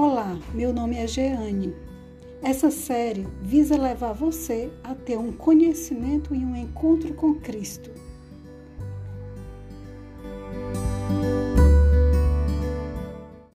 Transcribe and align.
Olá, 0.00 0.38
meu 0.54 0.72
nome 0.72 0.96
é 0.96 1.08
Jeane. 1.08 1.74
Essa 2.40 2.70
série 2.70 3.26
visa 3.42 3.76
levar 3.76 4.12
você 4.12 4.70
a 4.84 4.94
ter 4.94 5.18
um 5.18 5.32
conhecimento 5.32 6.32
e 6.32 6.38
um 6.38 6.54
encontro 6.54 7.12
com 7.14 7.34
Cristo 7.34 7.90